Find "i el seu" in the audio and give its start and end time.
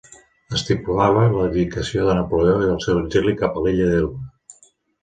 2.65-3.05